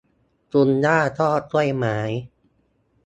[0.51, 1.97] คุณย่าชอบกล้วยไม้